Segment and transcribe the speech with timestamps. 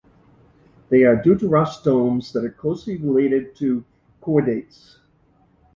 [0.89, 3.85] They are deuterostomes that are closely related to
[4.23, 4.97] chordates.